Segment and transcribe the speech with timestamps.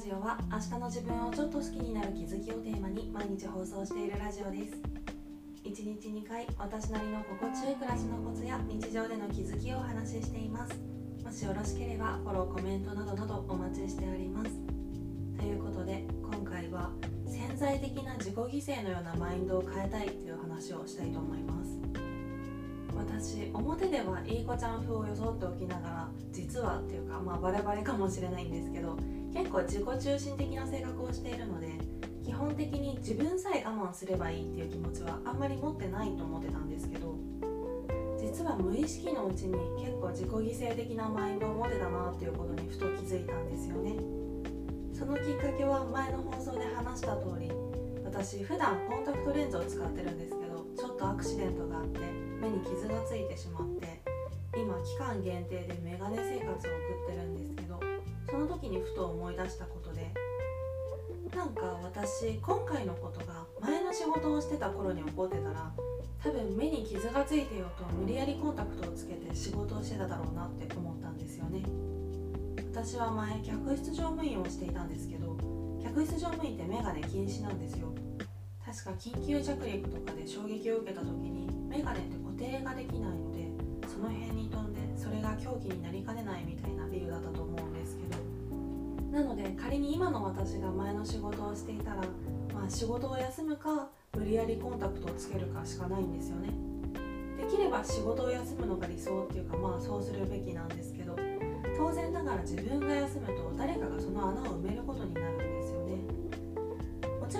[0.00, 4.72] ジオは明日の自分をちょっと好きになる気づきをテーマに毎日放送しているラジオです。
[5.62, 10.72] 1日2回私なりの心地よい暮らしのコツや日常での気づきをお話ししています。
[11.22, 14.50] もしよろしければフォローコメントなどなどお待ちしております。
[15.38, 16.92] ということで今回は
[17.26, 22.09] 潜在的な自己犠牲のようなマインドを変えたいという話をしたいと思います。
[23.00, 28.96] 私表ではいい子ちゃん風を装っておきながら実はっていうかまあバレバレかもしれないんですけど
[29.32, 31.68] 結構自己中心的な性格をしているので
[32.24, 37.14] 基本的に自分さえ我慢すればいいっていう気持ちはあんまり持ってないと思ってたんですけど
[38.20, 43.96] 実は無意識のうちに結構自己犠牲的なマインドを持ってたなっていうことにふと気づいたんですよね。
[44.92, 47.50] そのきっかけは前の放送で話した通り
[48.20, 52.00] 私普段コンタクトレンズを使ってるんですけどちょっとアクシデントがあって
[52.38, 54.02] 目に傷がついてしまって
[54.54, 56.60] 今期間限定でメガネ生活を送っ
[57.08, 57.80] てるんですけど
[58.28, 60.12] その時にふと思い出したことで
[61.34, 65.72] なんか私今回のことが前の仕事をしてた頃に起こってたら
[66.22, 71.62] 多分目に傷がついてようと無理やりコンタクトをつけて仕事をしてただろうなって思ったんですよね。
[72.70, 75.38] 私は前客室乗務員をしていたんですけど
[75.82, 77.88] 客室乗務員ってメガネ禁止なんですよ。
[78.70, 83.50] 確か緊急着陸とかで衝撃を受けた時にメガネって固定ができないので
[83.88, 88.20] その辺に飛んでそれが凶器になりかねないみたいな理由だったと思うんですけど。
[89.10, 91.96] なので仮に今の私が前の仕事をしていたら、
[92.54, 96.50] まあ、仕事を休むか無理やりコンタクトをつけるかしかないんですよね。
[97.36, 101.16] できれば仕事を休むのが理想っていうかまあそうするべきなんですけど
[101.76, 105.29] 当然ながら自分が休むと誰かがその穴を埋めることになる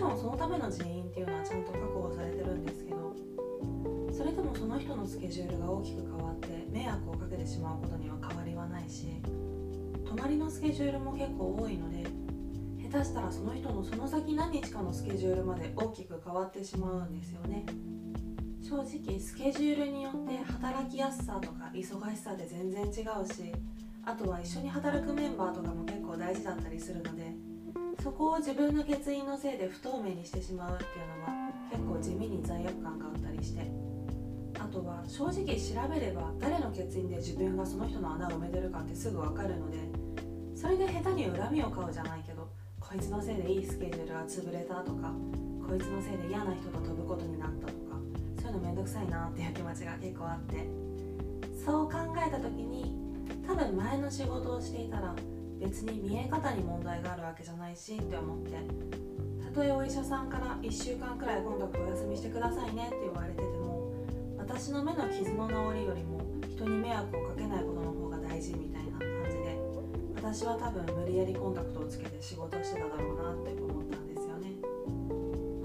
[0.00, 3.14] ちろんそのための人員っていうのはちゃんと確保されてるんですけど
[4.10, 9.20] それでもその人のスケジュールが大きく変わって迷惑をかけてしまうことには変わりはないし
[10.06, 12.06] 泊まりのスケジュールも結構多いので
[12.90, 17.66] 下手したらその人のその先何日かのスケジュールまで大きく変わってしまうんですよね。
[18.62, 23.52] 正直スケジュールによって働きやすさとか忙しさで全然違うし
[24.04, 27.49] あとは一緒に働くメンバーとかも結構大事だったりするので
[28.02, 33.70] そこを自分の欠員のせいで不透明にしてしまうっていうのは結構地味に罪悪感があったりして。
[34.58, 39.78] あとは正直調べれば誰の欠員で自分がその人の穴を埋めてるかってすぐ分かるので
[40.54, 42.46] それで下手に恨みを買うじゃないけど
[42.78, 45.14] こいつのせいでいいスケジュールが潰れたとか
[45.66, 47.96] こいつのせいで嫌な人と飛ぶことになったとか
[48.42, 50.90] そういうのめんどくさいなっていう気持ちが結構あって。
[51.64, 52.96] そう考えた時に
[53.46, 55.14] 多分前の仕事をしていたら
[55.60, 58.52] 別に見え方に問題があるわけじゃないしって思って
[59.44, 63.92] たとえお医者さんから1週間くらいコンタクトお休みしてくださいねって言われてても
[64.38, 69.58] 私の目の傷の治りよりも人に迷惑をかけないことの方が大事みたいな感じで
[70.16, 74.54] 私は多分無理やりコンタクトをつけて仕事してただろうなって思ったんですよね、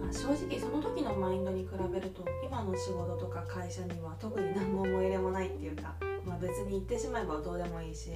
[0.01, 5.95] まあ、正直その時のマインドに比べると今の仕事とか会社には特に何の思い入れもないっていうか、
[6.25, 8.09] まあ、別に言ってしまえばどうでもいいし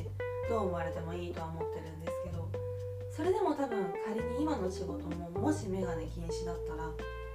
[0.50, 2.50] どう思われてもいいとは思ってるんですけど
[3.12, 6.90] それでも多分仮に今の仕事ももしメガネ禁止だったら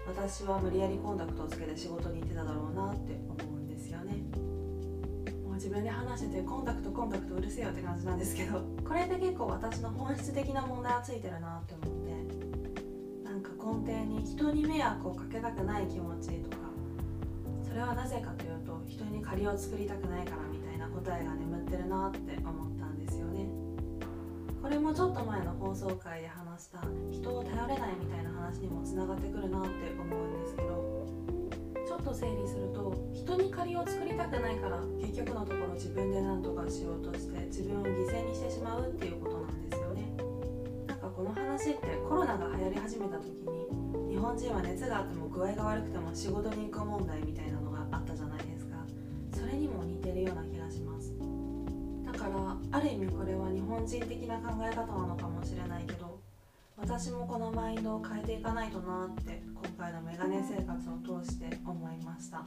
[0.06, 4.18] 私は無理やりコンタクトをつけて仕事に行ってただろうなって思うんですよね。
[5.42, 16.64] もう自分で話しててコンタクトコンタクトうるせえよって感じなんですけどこれで結構私の本質的な問題はついてるなって思ってなんか根底に人に迷惑をかけたくない気持ちとか
[17.66, 22.73] それはなぜかというと人に借りを作りたくないからみたいな答えが眠ってるなって思ったんですよねこ
[24.74, 26.80] れもちょっと前の放送回で話した
[27.12, 31.06] 人を頼れないみたいな話にもつながってくるなって思うんですけど
[31.86, 40.02] ちょっと整理すると人に借りを作りたくないから結局のところ自分で何とかしようとして自分を犠牲にしてしまうっていうことなんですよね。
[40.88, 48.76] なんかこの話ってコロナが流行り始めた時に日本人は熱があっても具合が悪くても仕事に行く問題みたいなのがあったじゃないですか。
[49.32, 51.03] それにも似てるような気がします。
[52.74, 56.18] ある意味これは日本人的な考え方なのかもしれないけど
[56.76, 62.44] 私もこのマインドを変えていかないとなって今回のメガネ生活を通して思いました。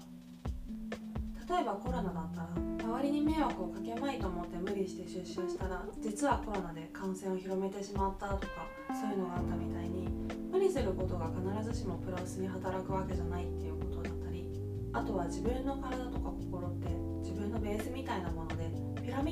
[1.48, 10.10] 例えばコロナだったら周りに迷惑をかけまいと思って無理して出社したら実はコロナで感染を広めてしまったとかそういうのがあったみたいに
[10.52, 14.44] 無理することが必ずしもプラスに働くわけじゃないっていうことだったり
[14.92, 16.90] あとは自分の体とか心って
[17.24, 18.37] 自分のベースみたいなもの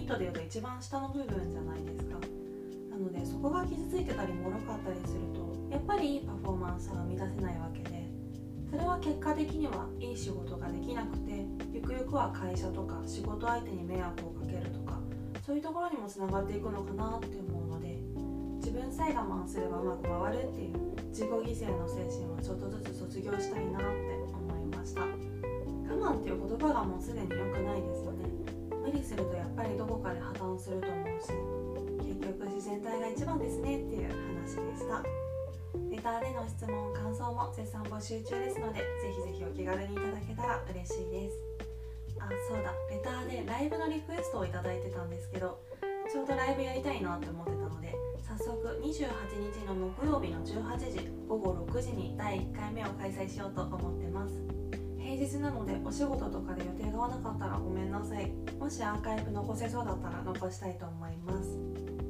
[0.06, 2.18] ッドでいうと一番下の部分じゃないですか。
[2.92, 8.08] なのでそこが傷ついてたり脆かったりするとやっぱりいいパフォーマンスは生み出せないわけで
[8.70, 15.00] それは結果的にはいい仕事ができなくてゆくゆくは会社とか仕事相手に迷惑をかけるとか
[15.46, 18.00] そういうところにもつながっていくのかなって思うので
[18.64, 23.88] 自分さえ我慢すればうまく回るっていう自己犠牲の精神はちょっとずつ卒業したいなって
[24.32, 25.02] 思いました。
[25.02, 25.08] 我
[26.12, 28.25] 慢っていう言葉がもうすでに良くないですよね。
[28.96, 31.28] 理するとやっぱりどこかで破綻すると思うし
[32.08, 35.04] 結局自然体が一番ですねっていう話でした。
[35.92, 41.36] レターでの質問感想も絶賛募集中ですのでぜひぜひお気軽にいただけたら嬉しいです。
[42.20, 42.72] あそうだ。
[42.90, 45.60] レターでライブのリクエストを頂いてたんですけど
[46.12, 47.94] ちょうどライブやりたいなって思ってたので
[48.24, 48.96] 早速28
[49.52, 54.85] 日の木曜日の18時午後6時に第1回目を開催しようと思ってます。
[55.06, 58.32] 平日なのでお仕事とかで予定が合わなかったらごめんなさい。
[58.58, 61.60] もしアーカイブ残せそうだったら残したいと思います。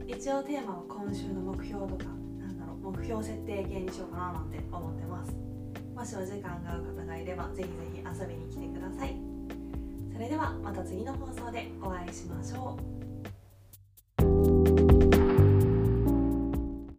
[0.07, 2.05] 一応テーマは今週の目標とか
[2.39, 5.35] なんだろう目標設定系にしようかななんて思ってます。
[5.93, 9.15] もしお時間が合う方がいればぜひぜひ遊びに来てください。
[10.13, 12.94] それではまた次の放送でお会いしましょう。